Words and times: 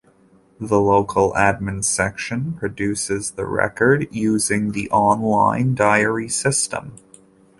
The 0.59 0.79
local 0.79 1.31
admin 1.33 1.83
section 1.83 2.53
produces 2.53 3.29
the 3.33 3.45
record 3.45 4.07
using 4.09 4.71
the 4.71 4.89
on-line 4.89 5.75
diary 5.75 6.27
system. 6.27 6.95